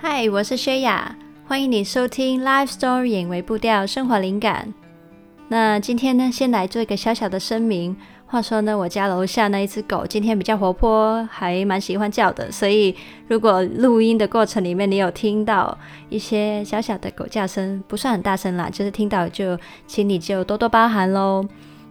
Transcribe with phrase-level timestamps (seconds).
[0.00, 1.12] 嗨，我是薛雅，
[1.48, 4.72] 欢迎你收听《Life Story》为步调生活灵感。
[5.48, 7.96] 那今天呢，先来做一个小小的声明。
[8.24, 12.94] 话说呢，我家楼下那一只狗今天比较活泼，还蛮喜欢叫的，所以
[13.26, 15.76] 如果录音的过程里面你有听到
[16.08, 19.58] 一些小小的狗叫声，不算很大声啦，就是听到就
[19.88, 21.44] 请你就多多包涵喽。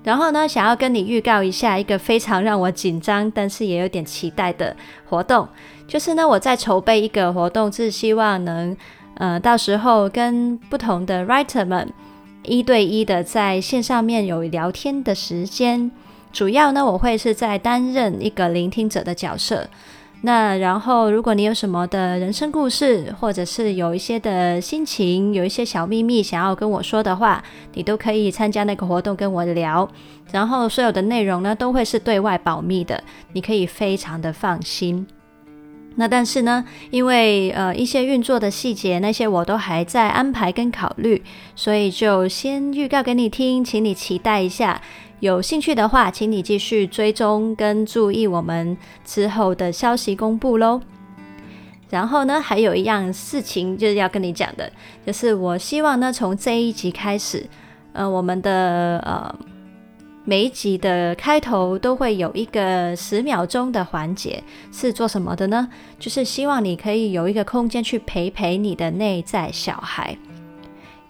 [0.07, 4.74] 然后呢，想要跟你预告一下一个非常让我紧张，但是也有点期待的
[5.10, 5.46] 活动，
[5.86, 8.74] 就是呢，我在筹备一个活动，是希望能
[9.16, 11.92] 呃到时候跟不同的 writer 们
[12.43, 15.92] 一对一的在线上面有聊天的时间。
[16.32, 19.68] 主要呢，我会是在担任一个聆听者的角色。
[20.21, 27.42] 那然后，如果你有什么的人生故事，或者是有一些的心情，有一些小秘密想要跟我说的话，
[27.75, 29.88] 你都可以参加那个活动跟我聊。
[30.32, 33.02] 然后，所有的内容呢，都会是对外保密的，
[33.33, 35.06] 你可以非常的放心。
[36.00, 41.23] 那但是呢，因为呃一些运作的细节，那些我都还在安排跟考虑，
[41.56, 44.81] 所以就先预告给你听，请你期待一下。
[45.19, 50.79] 有兴趣的话，请你继续追踪跟注意我们之后的消息公布喽。
[51.89, 54.71] 然后呢，还有一样事情就是要跟你讲的，
[55.05, 57.47] 就是我希望呢，从这一集开始，
[57.93, 59.33] 呃，我们的呃
[60.23, 65.67] 每一集的开头都会有一个十秒钟的环节，是做什么的呢？
[65.97, 70.15] 就是希望你可以有一个空间去陪陪你的内在小孩。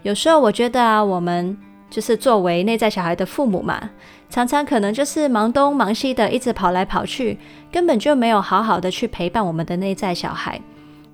[0.04, 1.58] 有时候我觉得啊，我们。
[1.90, 3.90] 就是作为内在小孩的父母嘛，
[4.30, 7.38] 常常可能就是忙东忙西的，一直跑来跑去，
[7.72, 10.60] 根本就没有好好的去陪伴我们的内在小孩。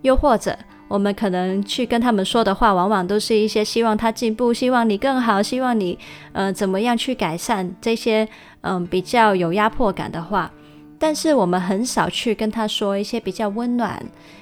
[0.02, 0.58] 又或者，
[0.88, 5.98] 我们可能去跟他们说的话，往往都是一些希望他进步、希望你更好、希望你
[6.34, 8.28] 呃怎么样去改善这些
[8.62, 10.52] 嗯、比较有压迫感的话。
[10.98, 14.02] 但是我们很少去跟他说一些比较温暖、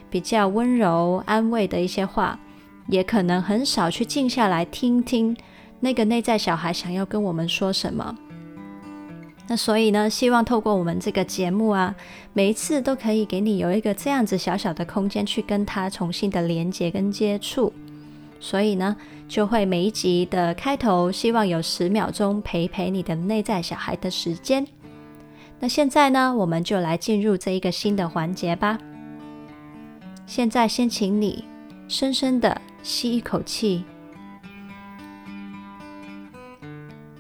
[0.10, 2.40] 比较温柔、安慰的一些话，
[2.88, 5.36] 也可能很少去静下来听听。
[5.82, 8.16] 那个内在小孩想要跟我们说什么？
[9.48, 11.94] 那所以呢，希望透过我们这个节目啊，
[12.32, 17.74] 每一次都可以给你有一个这样子小小的空间去跟他重新的连接跟接触。
[18.40, 18.96] 所以呢，
[19.28, 24.66] 就会每一集的开头，希望有十秒钟陪陪你的内在小孩的时间。
[25.60, 28.78] 那现在呢，我们就来进入这一个新的环节吧。
[30.26, 31.44] 现在先请你
[31.88, 33.84] 深深的吸一口气。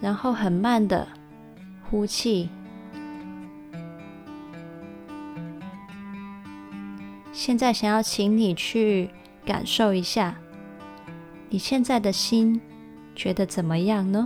[0.01, 1.07] 然后很慢的
[1.83, 2.49] 呼气。
[7.31, 9.09] 现在想要请你去
[9.45, 10.35] 感受一下，
[11.49, 12.59] 你现在的心
[13.15, 14.25] 觉得怎么样呢？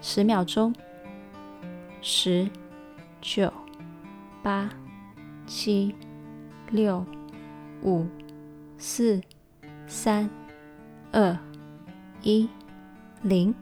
[0.00, 0.74] 十秒钟，
[2.00, 2.48] 十、
[3.20, 3.52] 九、
[4.42, 4.70] 八、
[5.46, 5.94] 七、
[6.70, 7.04] 六、
[7.82, 8.06] 五、
[8.78, 9.20] 四、
[9.86, 10.28] 三、
[11.12, 11.36] 二、
[12.22, 12.48] 一、
[13.22, 13.54] 零。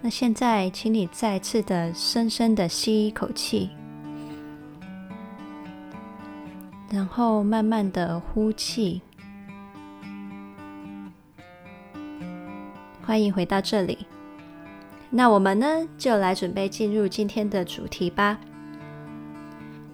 [0.00, 3.68] 那现在，请你再次的深深的吸一口气，
[6.88, 9.02] 然后慢慢的呼气。
[13.04, 14.06] 欢迎回到这里。
[15.10, 15.66] 那我们呢，
[15.98, 18.38] 就来准备进入今天的主题吧。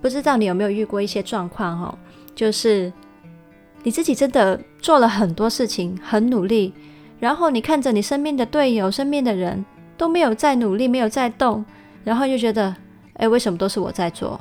[0.02, 1.98] 不知道你有没有遇过一些状况哦，
[2.34, 2.92] 就是
[3.82, 6.74] 你自己真的做了很多事情，很努力，
[7.18, 9.64] 然后你看着你身边的队友、身边的人。
[9.96, 11.64] 都没有在努力，没有在动，
[12.04, 12.74] 然后就觉得，
[13.14, 14.38] 哎，为什么都是我在做？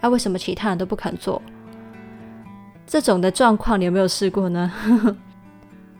[0.00, 1.40] 啊，为什么其他人都不肯做？
[2.86, 4.72] 这种的状况，你有没有试过呢？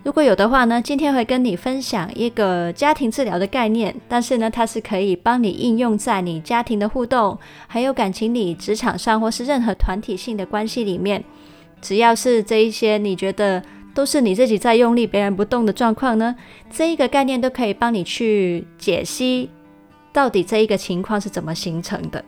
[0.04, 11.24] 如果有的话呢，今天会跟你分享一个家庭治疗的概念，但是呢，它是可以帮你应用在你家庭的互动，还有感情里、职场上，或是任何团体性的关系里面，
[11.80, 13.62] 只要是这一些，你觉得。
[13.96, 16.36] 都是你自己在用力，别人不动的状况呢？
[16.70, 19.48] 这一个概念都可以帮你去解析，
[20.12, 22.22] 到底这一个情况是怎么形成的。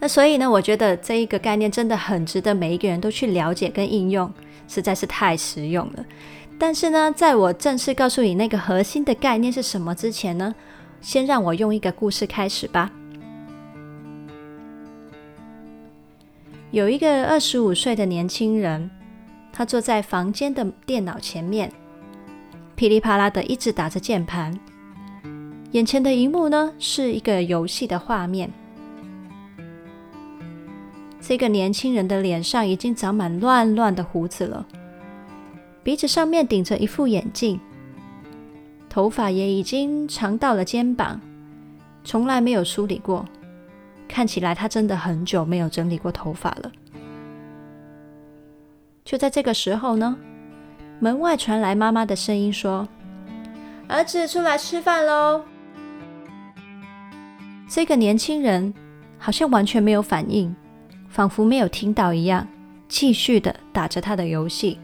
[0.00, 4.28] 那所以呢，我觉得这一个概念真的很值得每一个人都去了解跟应用，
[4.66, 6.04] 实在是太实用了。
[6.58, 10.52] 但是呢，在我正式告诉你那个核心的概念是什么之前呢，
[11.00, 12.90] 先让我用一个故事开始吧。
[16.72, 18.90] 有一个二十五岁的年轻人。
[19.56, 21.70] 他坐在房间的电脑前面，
[22.74, 24.52] 噼里啪啦的一直打着键盘。
[25.70, 28.50] 眼前的荧幕呢，是一个游戏的画面。
[31.20, 34.66] 这个年轻人的脸上已经长满乱乱的胡子了，
[35.84, 37.60] 鼻子上面顶着一副眼镜，
[38.90, 41.20] 头发也已经长到了肩膀，
[42.02, 43.24] 从来没有梳理过。
[44.08, 46.72] 看起来他真的很久没有整理过头发了。
[49.04, 50.16] 就在这个时候呢，
[50.98, 52.88] 门外传来妈妈的声音说
[53.86, 55.44] ：“儿子，出来吃饭喽！”
[57.68, 58.72] 这个年轻人
[59.18, 60.56] 好像完全没有反应，
[61.10, 62.48] 仿佛没有听到一样，
[62.88, 64.80] 继续的打着他的游戏。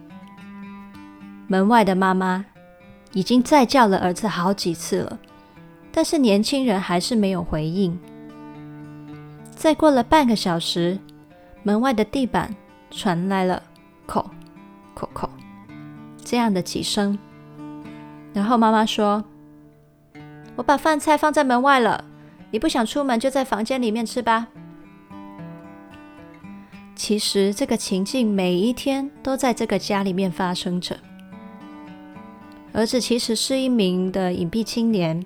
[1.47, 2.45] 门外的妈妈
[3.13, 5.19] 已经再叫了儿子好几次了，
[5.91, 7.99] 但是年轻人还是没有回应。
[9.51, 10.99] 再过了半个小时，
[11.63, 12.55] 门外的地板
[12.91, 13.63] 传来了
[14.11, 14.25] “叩
[14.97, 15.29] 叩叩”
[16.25, 17.17] 这样的几声，
[18.33, 19.25] 然后妈妈说
[20.57, 22.05] ：“我把饭菜放在门外了。”
[22.53, 24.49] 你不想出门，就在房间里面吃吧。
[26.97, 30.99] 其实这个情境每一天都在这个家里面发生着。
[32.73, 35.25] 儿子其实是一名的隐蔽青年，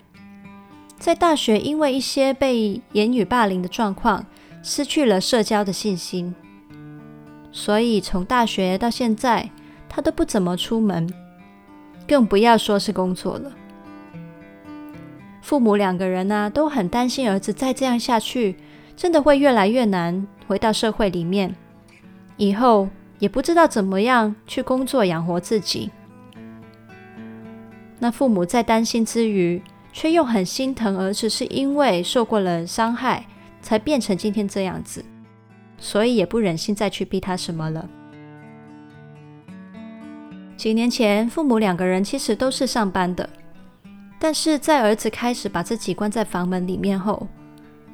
[0.98, 4.26] 在大学因为一些被言语霸凌的状况，
[4.62, 6.34] 失去了社交的信心，
[7.56, 9.49] 所以从大学到现在，
[9.89, 11.09] 他都不怎么出门，
[12.06, 13.53] 更不要说是工作了。
[15.41, 18.56] 父母两个人呢、都很担心儿子再这样下去，
[18.97, 21.55] 真的会越来越难回到社会里面，
[22.37, 22.89] 以后
[23.21, 25.89] 也不知道怎么样去工作养活自己。
[28.01, 29.62] 那父母在担心之余，
[29.93, 33.25] 却又很心疼儿子，是因为受过了伤害
[33.62, 35.05] 才变成今天这样子，
[35.84, 37.86] 所以也不忍心再去逼他什么了。
[40.56, 43.28] 几年前，父母两个人其实都是上班的。
[44.19, 47.28] 但是在儿子开始把自己关在房门里面后，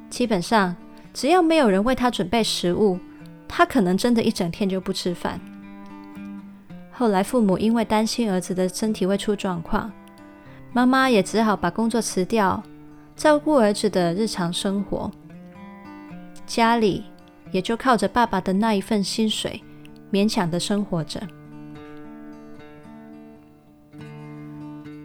[0.09, 0.73] 基本上
[1.13, 2.97] 只要没有人为他准备食物，
[3.45, 5.37] 他可能真的一整天就不吃饭。
[6.93, 9.91] 后来父母因为担心儿子的身体会出状况，
[10.71, 12.63] 妈妈也只好把工作辞掉，
[13.17, 15.11] 照顾儿子的日常生活。
[16.45, 17.03] 家里
[17.51, 19.61] 也就靠着爸爸的那一份薪水，
[20.11, 21.21] 勉强的生活着。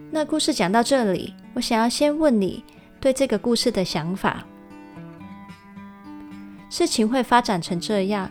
[0.09, 2.63] 那故事讲到这里，我想要先问你
[2.99, 4.43] 对这个故事的想法。
[6.69, 8.29] 事情会发展成这样，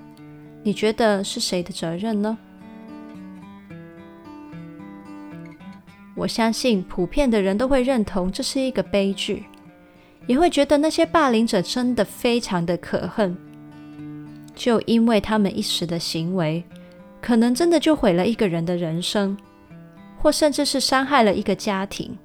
[0.63, 2.37] 你觉得是谁的责任呢？
[6.15, 9.45] 我相信普遍的人都会认同这是一个悲剧，
[10.27, 13.37] 也会觉得那些霸凌者真的非常的可恨，
[14.57, 16.65] 就因为他们一时的行为，
[17.23, 19.37] 可能真的就毁了一个人的人生。
[20.19, 22.19] 或甚至是伤害了一个家庭。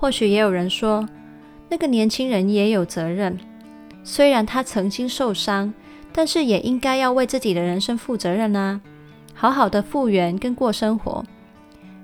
[0.00, 1.06] 或许也有人说，
[1.68, 3.36] 那个年轻人也有责任。
[4.04, 5.74] 虽然他曾经受伤，
[6.12, 8.80] 但是也应该要为自己的人生负责任啊，
[9.34, 11.22] 好好的复原跟过生活，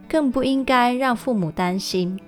[0.08, 2.18] 更不应该让父母担心。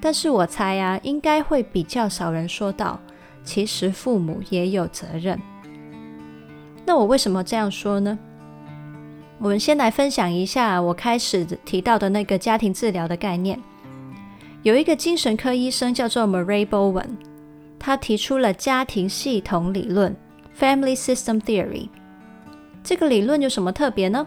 [0.00, 3.00] 但是我猜啊，应该会比较少人说到，
[3.44, 5.38] 其实父母也有责任。
[6.84, 8.18] 那我为什么这样说呢？
[9.38, 13.60] 我们先来分享一下我开始提到的那个家庭治疗的概念。
[14.62, 17.16] 有一个精神科医生叫做 Murray Bowen，
[17.78, 20.16] 他提出了家庭系统理论
[20.58, 21.88] （Family System Theory）。
[22.82, 24.26] 这个理论有什么特别呢？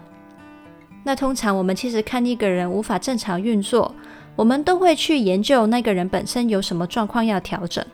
[1.04, 3.94] 那通常我们其实看一个人无法正常运作，
[4.36, 7.84] 我们都会去研究那个人本身有什么状况要调整，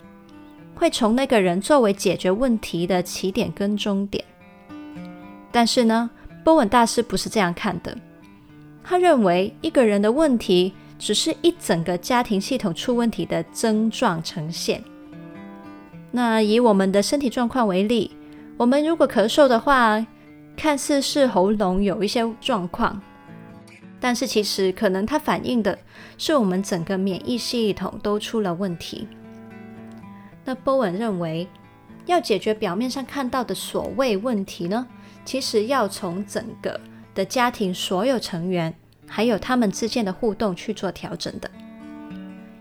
[0.74, 4.24] 会从那个人作为解决问题的起点跟终点。
[5.50, 6.10] 但是呢，
[6.42, 7.96] 波文大师不是这样看的，
[8.82, 14.82] 他认为一个人的问题只是一整个家庭系统出问题的症状呈现。
[16.10, 18.10] 那以我们的身体状况为例，
[18.56, 20.04] 我们如果咳嗽的话，
[20.56, 23.00] 看似是喉咙有一些状况，
[23.98, 25.76] 但是其实可能它反映的
[26.16, 29.08] 是我们整个免疫系统都出了问题。
[30.44, 31.48] 那波文认为，
[32.06, 34.86] 要解决表面上看到的所谓问题呢，
[35.24, 36.78] 其实要从整个
[37.14, 38.74] 的家庭所有成员，
[39.06, 41.50] 还有他们之间的互动去做调整的。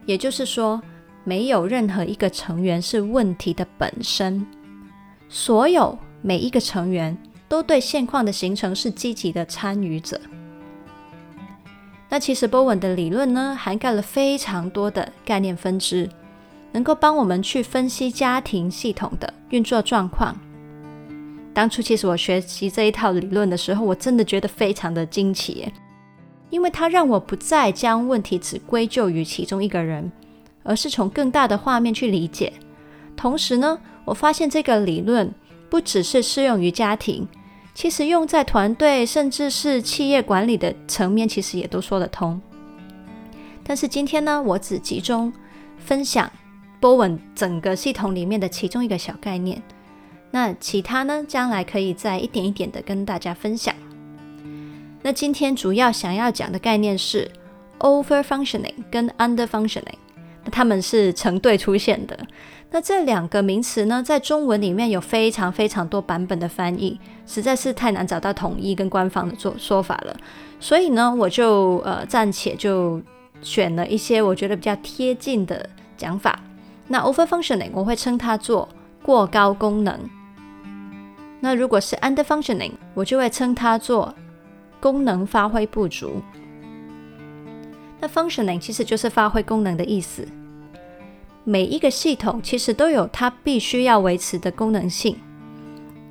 [0.05, 0.81] 也就是说，
[1.23, 4.45] 没有任何一个成员是问题的本身，
[5.27, 10.19] 所有每一个成员都对现况的形成是积极的参与者。
[12.09, 16.09] 那其实波文的理论呢，涵盖了非常多的概念分支，
[16.73, 20.37] 能够帮我们去分析家庭系统的运作状况。
[21.53, 25.71] 当初其实我学习这一套理论的时候，我真的觉得非常的惊奇，
[26.49, 30.11] 因为它让我不再将问题只归咎于其中一个人，
[30.63, 32.51] 而是从更大的画面去理解。
[33.15, 35.31] 同时呢，我发现这个理论
[35.69, 37.27] 不只是适用于家庭，
[37.75, 42.41] 其实用在团队甚至是企业管理的层面，其实也都说得通。
[43.63, 45.31] 但是今天呢，我只集中
[45.77, 46.31] 分享
[46.83, 49.63] 波文整个系统里面的其中一个小概念。
[50.31, 53.73] 那其他呢，将来可以再一点一点的跟大家分享。
[55.01, 57.31] 那今天主要想要讲的概念是
[57.79, 59.95] over functioning 跟 under functioning，
[60.43, 62.19] 那他们是成对出现的。
[62.69, 70.13] 那这两个名词呢，在中文里面有非常非常多版本的翻译，实在是太难找到统一跟官方的做说法了。
[70.59, 73.01] 所以呢，我就呃暂且就
[73.41, 76.37] 选了一些我觉得比较贴近的讲法。
[76.87, 78.67] 那 over functioning 我会称它做
[79.01, 79.99] 过高功能。
[81.39, 84.13] 那如果是 under functioning，我就会称它做
[84.79, 86.21] 功能发挥不足。
[87.99, 90.27] 那 functioning 其实就是发挥功能的意思。
[91.45, 95.17] 每一个系统其实都有它必须要维持的功能性。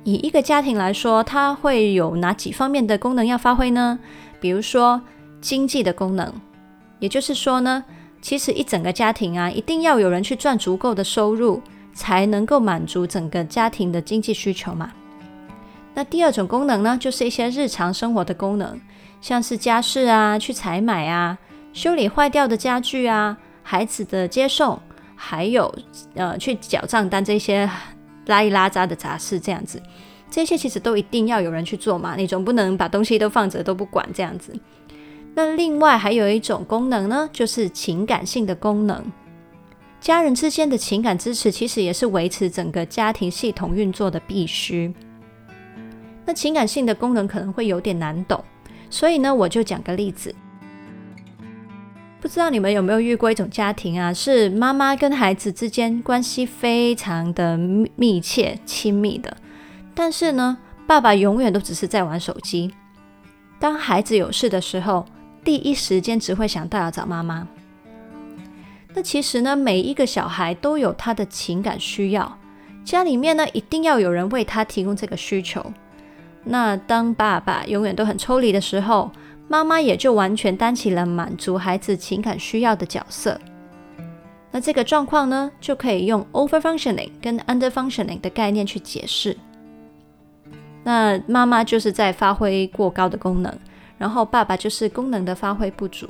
[0.03, 3.97] 以一个家庭来说，它会有哪几方面的功能要发挥呢？
[4.39, 5.01] 比如说
[5.41, 6.31] 经济的功能，
[6.99, 7.83] 也就是说呢，
[8.23, 11.61] 其实一整个家庭啊，一定要有人去赚足够的收入，
[11.93, 14.93] 才能够满足整个家庭的经济需求嘛。
[15.93, 18.79] 那第二种功能呢，就是一些日常生活的功能，
[19.19, 21.37] 像是家事啊、去采买啊、
[21.73, 24.79] 修理坏掉的家具啊、孩子的接送，
[25.17, 25.75] 还有
[26.15, 27.69] 呃去缴账单这些
[28.27, 29.83] 拉一拉杂的杂事，这样子，
[30.31, 34.57] 这些其实都一定要有人去做嘛，你总不能把东西都放着都不管这样子。
[35.35, 39.03] 那另外还有一种功能呢，就是情感性的功能，
[39.99, 44.93] 家人之间的情感支持其实也是维持整个家庭系统运作的必须。
[46.25, 48.43] 那情感性的功能可能会有点难懂，
[48.89, 50.33] 所以呢，我就讲个例子。
[52.21, 59.35] 不知道你们有没有遇过一种家庭啊，是妈妈跟孩子之间关系非常的密切、亲密的，
[59.93, 62.71] 但是呢，爸爸永远都只是在玩手机。
[63.59, 65.05] 当孩子有事的时候，
[65.43, 67.47] 第一时间只会想到要找妈妈。
[68.93, 72.37] 那其实呢，每一个小孩都有他的情感需要，
[72.85, 75.73] 家里面呢，一定要有人为他提供这个需求。
[76.43, 79.11] 那当爸爸永远都很抽离的时候，
[79.47, 83.39] 妈妈也就完全担起了满足孩子情感需要的角色。
[84.51, 89.35] 那这个状况呢，就可以用 over functioning 跟 under functioning 的概念去解释。
[90.83, 93.57] 那妈妈就是在发挥过高的功能，
[94.03, 96.05] 然后爸爸就是功能的发挥不足。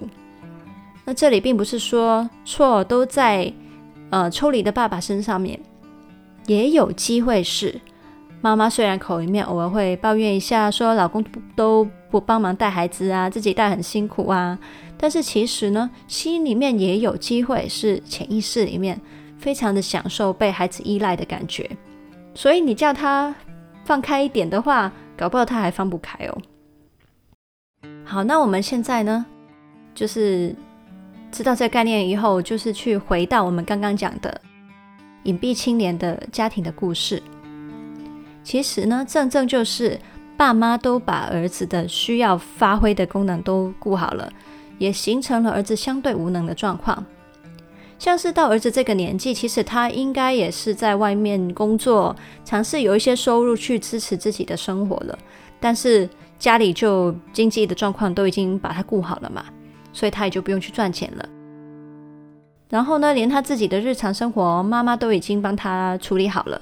[1.06, 3.54] 那这里并不是说错都在
[4.10, 5.60] 呃抽离的爸爸身上面，
[6.48, 7.80] 也有机会是。
[8.42, 11.24] 妈妈虽然口里面偶尔会抱怨一下，说老公
[11.56, 14.58] 都不帮忙带孩子啊，自己带很辛苦啊，
[14.98, 19.00] 但是其实呢，心里面也有机会是潜意识里面
[19.38, 21.70] 非常的享受被孩子依赖的感觉。
[22.34, 23.36] 所以你叫他
[23.86, 26.42] 放开一点的话，搞不好他还放不开哦。
[28.06, 29.26] 好，那我们现在呢，
[29.96, 30.56] 就是
[31.32, 34.40] 知道这个概念以后，就是去回到我们刚刚讲的
[35.24, 37.22] 隐蔽青年的家庭的故事。
[38.44, 39.98] 其实呢，正正就是
[40.38, 44.32] 爸妈都把儿子的需要发挥的功能都顾好了，
[44.78, 47.04] 也形成了儿子相对无能的状况。
[47.98, 55.18] 像是到儿子这个年纪，其实他应该也是在外面工作，尝试有一些收入去支持自己的生活了。
[55.62, 59.46] 但是家里就经济的状况都已经把他顾好了嘛，
[59.92, 61.30] 所以他也就不用去赚钱了。
[62.70, 66.62] 然后呢，连他自己的日常生活，妈妈都已经帮他处理好了。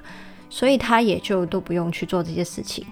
[0.53, 2.85] 所以他也就都不用去做这些事情。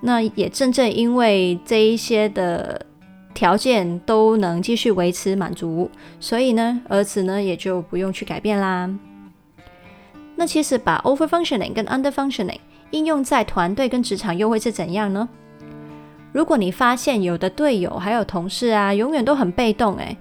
[0.00, 2.86] 那也正正因为这一些的
[3.34, 8.88] 条件都能继续维持满足，所以呢，儿子呢也就不用去改变啦。
[10.34, 12.60] 那其实把 over functioning 跟 under functioning
[12.92, 15.28] 应用在团队跟职场又会是怎样呢？
[16.32, 20.16] 如果你发现有的队友还有同事啊，永远都很被动，诶，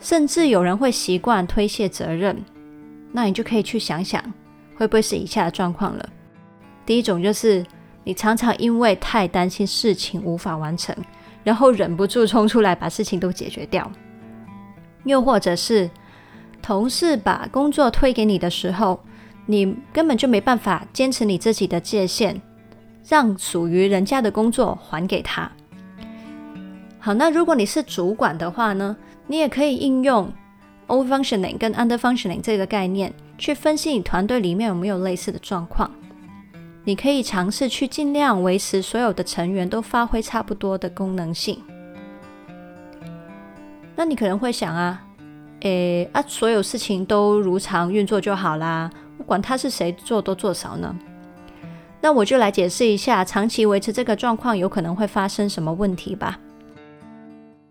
[0.00, 2.36] 甚至有人会习惯推卸责任，
[3.12, 4.22] 那你就可以去想想。
[4.76, 6.08] 会不会是以下的状况了？
[6.86, 7.62] 第一种就是
[8.02, 10.96] 你常常因为太担心事情无法完成，
[11.44, 13.84] 然后忍不住冲出来把事情都解决掉；
[15.04, 15.90] 又或者是
[16.62, 18.98] 同事把工作推给你的时候，
[19.44, 22.40] 你根本就没办法坚持你自己的界限，
[23.08, 25.50] 让属于人家的工作还给他。
[26.98, 30.30] 好，那如果你是主管的话呢，你也可以应用
[30.88, 33.12] over functioning 跟 under functioning 这个概念。
[33.38, 35.90] 去分析你团队里面有没有类似的状况，
[36.84, 41.58] 你可以尝试去尽量维持所有的成员都发挥差不多的功能性。
[43.96, 45.02] 那你可能会想啊，
[45.60, 50.94] 诶啊，所有事情都如常运作就好啦，不管他是谁做多做少呢？
[52.00, 56.38] 那我就来解释一下，长期维持这个状况有可能会发生什么问题吧。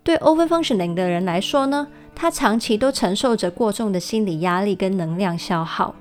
[0.04, 5.94] 对 over functioning 的人来说呢，他长期都承受着过重的心理压力跟能量消耗。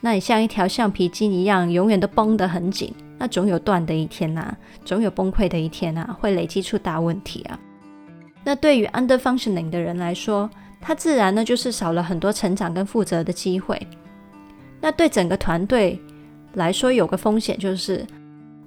[0.00, 4.54] 那你像一条橡皮筋一样，永远都绷得很紧，那总有断的一天呐、
[4.84, 7.58] 总有崩溃的一天呐、啊，会累积出大问题啊。
[8.44, 10.48] 那对于 under functioning 的人来说，
[10.80, 13.80] 他自然呢就是少了很多成长跟负责的机会。
[14.80, 15.98] 那对整个团队
[16.54, 18.06] 来说，有个风险就是，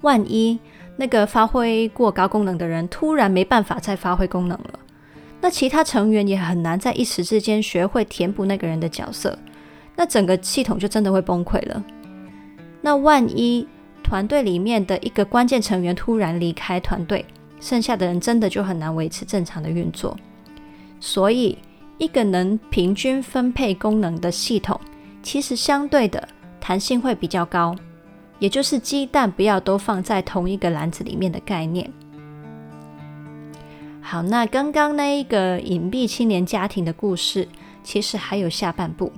[0.01, 0.59] 万一
[0.95, 4.79] 那个发挥过高功能的人突然没办法再发挥功能了，
[5.41, 9.37] 那其他成员也很难在一时之间学会填补那个人的角色。
[9.95, 11.83] 那整个系统就真的会崩溃了。
[12.81, 13.67] 那万一
[14.03, 17.25] 团队里面的一个关键成员突然离开团队，
[17.59, 20.15] 剩下的人真的就很难维持正常的运作。
[20.99, 21.57] 所以，
[21.97, 24.79] 一个能平均分配功能的系统，
[25.23, 26.27] 其实相对的
[26.67, 27.73] 弹性会比较高，
[28.39, 31.89] 也就是鸡蛋不要都放在同一个篮子里面的概念。
[34.01, 37.47] 好，那刚刚那一个隐蔽青年家庭的故事，
[37.83, 39.09] 其实还有下半部。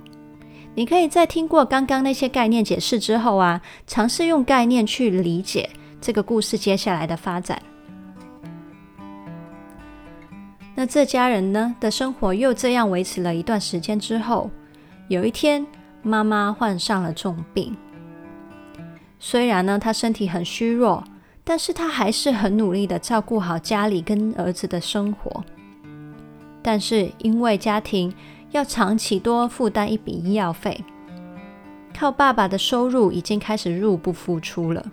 [0.76, 5.68] 你可以在听过刚刚那些概念解释之后啊，尝试用概念去理解
[6.00, 7.60] 这个故事接下来的发展。
[10.76, 14.48] 那这家人呢的生活又这样维持了一段时间之后，
[15.08, 15.66] 有一天
[16.02, 17.76] 妈妈患上了重病。
[19.18, 21.04] 虽然呢她身体很虚弱，
[21.44, 25.44] 但是她还是很努力的照顾好家里跟儿子的生活。
[26.62, 28.14] 但是因为家庭，
[28.50, 30.82] 要长期多负担一笔医药费，
[31.96, 34.84] 靠爸爸的收入已经开始入不敷出了，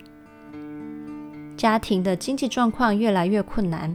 [1.56, 3.94] 家庭的经济状况越来越困难。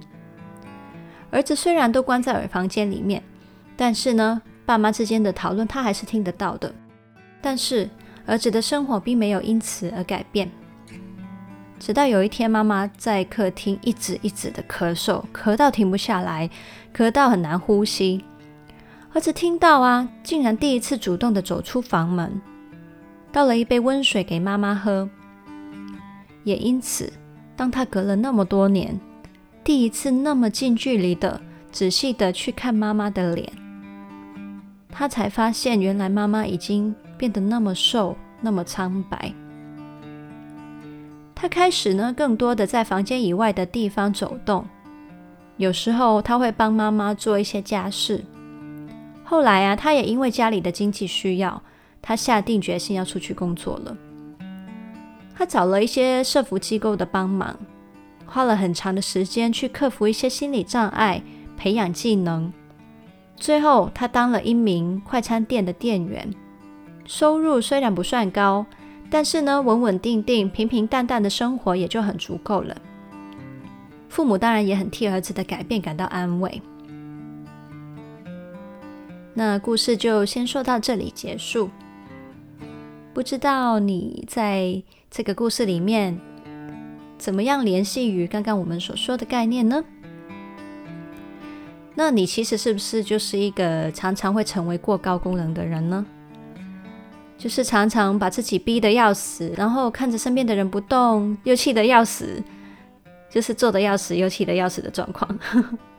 [1.32, 3.24] 儿子虽然都关在房间里面，
[3.76, 6.74] 但是呢，爸妈之间的讨论他还是听得到的。
[7.44, 7.90] 但是
[8.26, 10.50] 儿子的生活并没有因此而改变。
[11.78, 16.50] 直到有一天，妈妈在客厅一直一直的咳嗽，咳到停不下来，
[16.96, 18.24] 咳到很难呼吸。
[19.12, 22.42] 儿子听到啊，竟然第一次主动的走出房门，
[23.34, 25.10] 倒了一杯温水给妈妈喝。
[26.46, 27.12] 也因此，
[27.58, 28.98] 当他隔了那么多年，
[29.66, 33.52] 第一次那么近距离的、仔细的去看妈妈的脸，
[34.90, 39.34] 他才发现，原来妈妈已经变得那么瘦，那么苍白。
[41.34, 44.68] 他开始呢，更多的在房间以外的地方走动，
[45.56, 48.22] 有时候他会帮妈妈做一些家事。
[49.24, 51.64] 后来啊，他也因为家里的经济需要，
[52.02, 53.96] 他下定决心要出去工作了。
[55.34, 57.58] 他找了一些社福机构的帮忙，
[58.26, 61.24] 花了很长的时间去克服一些心理障碍，
[61.56, 62.52] 培养技能。
[63.38, 66.30] 最后，他当了一名快餐店的店员，
[67.06, 68.66] 收入虽然不算高，
[69.10, 72.76] 但是呢，稳稳定定、平平淡淡的生活也就很足够了。
[74.10, 76.62] 父母当然也很替儿子的改变感到安慰。
[79.34, 81.70] 那故事就先说到这里结束。
[83.14, 86.20] 不知道你在这个故事里面
[87.18, 89.84] 怎么样联系于刚刚我们所说的概念呢？
[91.96, 96.06] 那你其实是不是就是一个常常会成为过高功能的人呢？
[97.44, 102.42] 就是常常把自己逼得要死，然后看着身边的人不动，又气得要死，
[103.30, 105.38] 就是做得要死又气得要死的状况。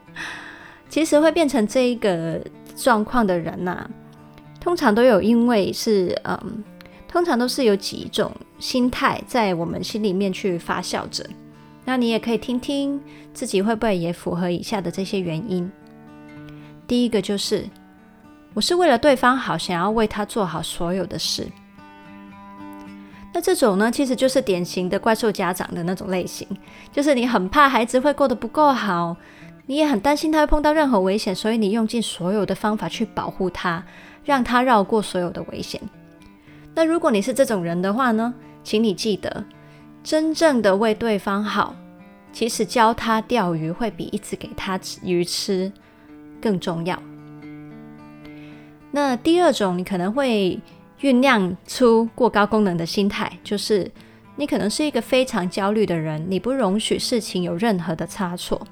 [0.88, 2.40] 其实会变成这一个。
[2.76, 3.88] 状况的人呐、
[4.61, 6.64] 通常都有，因为是嗯，
[7.07, 11.24] 通常都是有几种心态在我们心里面去发酵着。
[11.85, 13.00] 那你也可以听听
[13.33, 15.70] 自己会不会也符合以下的这些原因。
[16.88, 17.64] 第一个就是，
[18.54, 21.46] 我是为了对方好，想要为他做好所有的事。
[23.32, 26.46] 那这种呢，其实就是典型的怪兽家长的那种类型，
[26.92, 29.16] 就是你很怕孩子会过得不够好。
[29.66, 33.82] 你也很担心他会碰到任何危险，所以你用尽所有的方法去保护他，
[34.22, 35.80] 让他绕过所有的危险。
[36.74, 39.44] 那如果你是这种人的话呢，请你记得，
[40.04, 41.74] 真正的为对方好，
[42.30, 45.72] 其实教他钓鱼会比一直给他鱼吃
[46.40, 47.02] 更重要。
[48.94, 50.57] 那第二种，你可能会
[51.00, 53.90] 酝酿出过高功能的心态，就是
[54.37, 58.64] 你可能是一个非常焦虑的人，你不容许事情有任何的差错。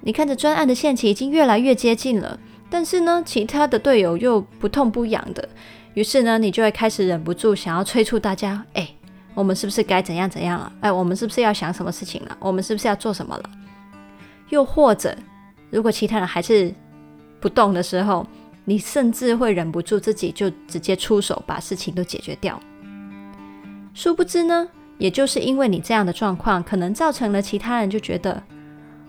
[0.00, 5.46] 你看着专案的限期已经越来越接近了，但是呢，其他的队友又不痛不痒的，
[5.92, 8.88] 于是呢，你就会开始忍不住想要催促大家：哎，
[9.34, 10.72] 我们是不是该怎样怎样了？
[10.80, 12.34] 哎，我们是不是要想什么事情了？
[12.40, 13.50] 我们是不是要做什么了？
[14.48, 15.14] 又或者，
[15.68, 16.74] 如果其他人还是
[17.38, 18.26] 不动的时候，
[18.64, 22.60] 你甚至会忍不住自己就直接出手把事情都解决掉。
[23.94, 28.42] 殊不知呢，也就是因为你这样的状况，可能造成了其他人就觉得。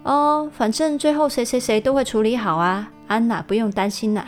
[0.03, 4.27] 哦，反正最后谁谁谁都会处理好啊，安娜不用担心啦。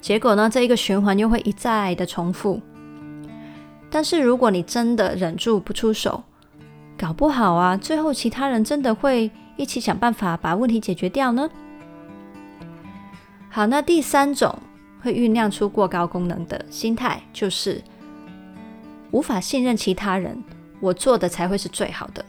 [0.00, 2.60] 结果呢，这一个循环又会一再的重复。
[3.90, 6.22] 但是如果你真的忍住不出手，
[6.96, 11.48] 搞不好啊，最后其他人真的会一起想办法把问题解决掉呢。
[13.54, 14.52] 好，那第三种
[15.00, 17.80] 会酝酿出过高功能的心态，就是
[19.12, 20.42] 无法信任其他人，
[20.80, 22.24] 我做的才会是最好的。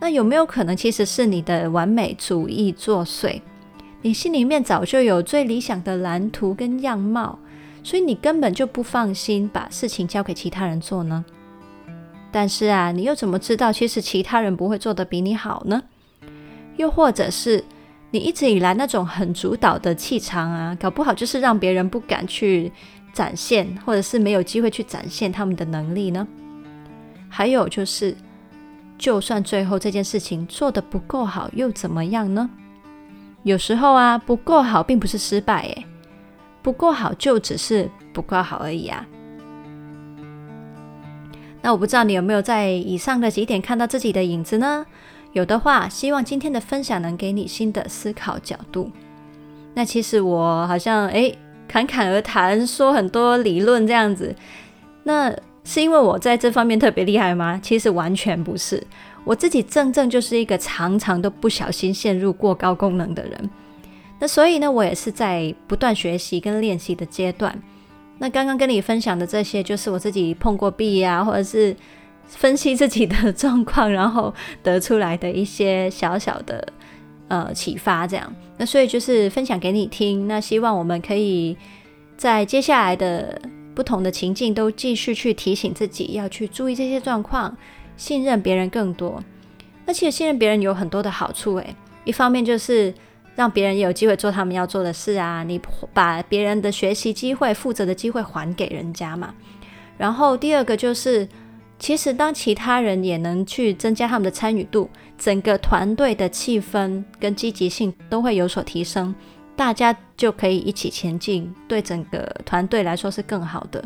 [0.00, 3.42] 那有没有可能，其实是你的完美主义作祟？
[4.00, 7.38] 你心里面早就有最理想的蓝图跟样貌，
[7.82, 11.22] 所以你根本就不放心把事情交给其他人做呢。
[12.32, 15.82] 但是啊，你又怎么知道其实其他人不会做得比你好呢？
[16.78, 17.62] 又或者是
[18.16, 22.72] 你一直以来那种很主导的气场啊，搞不好就是让别人不敢去
[23.12, 26.26] 展现，或者是没有机会去展现他们的能力呢？
[27.28, 28.16] 还有就是，
[28.96, 32.48] 就算最后这件事情做得不够好，又怎么样呢？
[33.42, 35.84] 有时候啊，不够好并不是失败，诶，
[36.62, 39.06] 不够好就只是不够好而已啊。
[41.60, 44.86] 那我不知道你有没有在以上的几点看到自己的影子呢？
[45.36, 48.90] 有的话，希望今天的分享能给你新的思考角度。
[49.74, 51.36] 那其实我好像诶，
[51.68, 54.34] 侃侃而谈，说很多理论这样子，
[55.02, 55.30] 那
[55.62, 57.60] 是因为我在这方面特别厉害吗？
[57.62, 58.82] 其实完全不是。
[59.24, 63.50] 我自己正正就是一个常常都不小心陷入过高功能的人，
[64.18, 67.54] 那所以呢，我也是在不断学习跟练习的阶段。
[68.16, 71.76] 那刚刚跟你分享的这些，就是我自己碰过壁啊，或者是
[72.28, 76.66] 分析自己的状况，然后得出来的一些小小的
[77.28, 78.34] 呃启发，这样。
[78.58, 80.26] 那所以就是分享给你听。
[80.26, 81.56] 那希望我们可以
[82.16, 83.40] 在接下来的
[83.74, 87.56] 不同的情境，都继续去提醒自己要去注意这些状况。
[87.96, 89.22] 信任别人更多，
[89.86, 92.92] 那其实信任别人有很多的好处诶，一方面就是
[93.34, 95.58] 让别人有机会做他们要做的事啊，你
[95.94, 99.34] 把别人的学习机会、负责的机会还给人家嘛。
[99.96, 101.26] 然后第二个就是，
[101.78, 109.14] 其实当其他人也能去增加他们的参与度，整个团队的气氛跟积极性都会有所提升，
[109.54, 113.84] 大家就可以一起前进，对整个团队来说是更好的。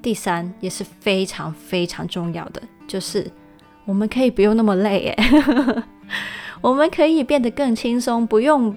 [0.00, 3.30] 第三也是非常非常重要的，就是。
[3.86, 5.18] 我们可以不用那么累耶，
[6.62, 8.74] 我们可以变得更轻松，不用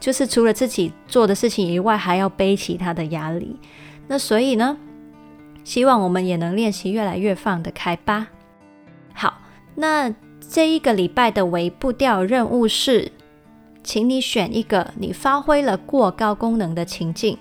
[0.00, 3.56] 就是除了自己做的事情以外，还要背其他的压力。
[4.08, 4.76] 那所以呢，
[5.68, 8.28] 希望我们也能练习越来越放得开吧。
[9.12, 9.42] 好，
[9.74, 13.12] 那这一个礼拜的微步调任务是，
[13.84, 17.36] 请你选一个你发挥了过高功能的情境，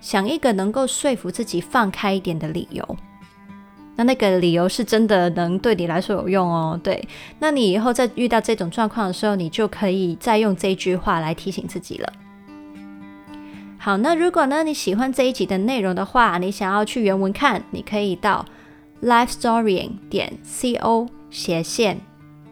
[0.00, 2.96] 想一个能够说服自己放开一点的理由。
[3.96, 7.06] 那那个理由是真的能对你来说有用哦，对。
[7.40, 12.10] 那你以后在遇到这种状况的时候，你就可以再用这句话来提醒自己了。
[13.86, 18.44] 好，那如果呢你喜欢这一集的内容的话，你想要去原文看，你可以到
[19.00, 22.00] lifestorying 点 co 斜线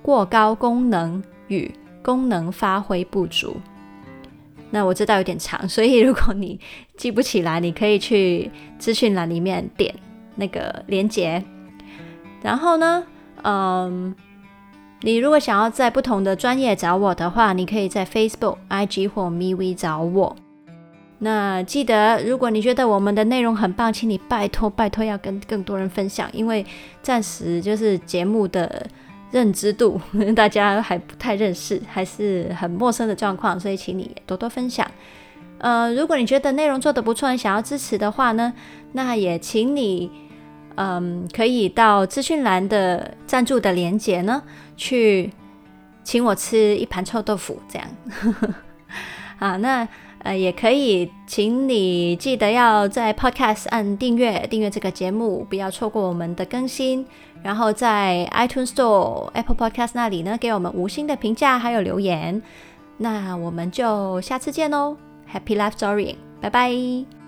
[0.00, 1.68] 过高功能与
[2.04, 3.56] 功能发挥不足。
[4.70, 6.60] 那我知道有点长，所以如果你
[6.96, 9.92] 记不起来，你可以去资讯栏里面点。
[10.36, 11.42] 那个连接，
[12.42, 13.04] 然后呢，
[13.42, 14.14] 嗯，
[15.00, 20.36] 你如果想要在不同的专业找我的话，你可以在 Facebook、IG 或 MeWe 找我。
[21.24, 26.64] 那记得，如果你觉得我们的内容很棒，请你拜托拜托要跟更多人分享，因为
[27.02, 28.87] 暂时就是节目的
[29.30, 29.98] 认知度
[30.37, 34.87] 大家还不太认识，还是很陌生的状况，所以请你多多分享。
[35.58, 38.52] 呃，如果你觉得内容做得不错，想要支持的话呢，
[38.92, 40.10] 那也请你。
[40.76, 44.42] 嗯，可以到资讯栏的赞助的连接呢，
[44.76, 45.30] 去
[46.02, 47.88] 请我吃一盘臭豆腐，这样。
[49.38, 49.87] 啊，那
[50.24, 57.06] 呃也可以，请你记得要在 Podcast 按订阅，订阅这个节目，不要错过我们的更新。
[57.42, 62.42] 然后在 iTunes Store、Apple Podcast 那里呢，给我们五星的评价还有留言。
[62.96, 64.96] 那我们就下次见喽
[65.30, 67.23] ，Happy Life Story，拜拜。